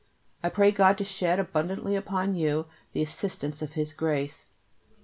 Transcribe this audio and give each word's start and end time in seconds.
I 0.41 0.49
pray 0.49 0.71
God 0.71 0.97
to 0.97 1.03
shed 1.03 1.37
abundantly 1.37 1.95
upon 1.95 2.33
you 2.33 2.65
the 2.91 3.03
assistance 3.03 3.61
of 3.61 3.73
His 3.73 3.93
grace. 3.93 4.47